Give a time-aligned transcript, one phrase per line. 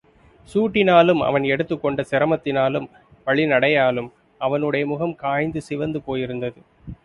[0.53, 2.89] சூட்டினாலும், அவன் எடுத்துக் கொண்ட சிரமத்தினாலும்,
[3.25, 4.11] வழி நடையாலும்
[4.37, 6.57] அவனுடைய முகம் காய்ந்து சிவந்து போயிருந்தது.